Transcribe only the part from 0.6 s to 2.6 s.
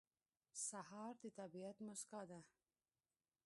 سهار د طبیعت موسکا ده.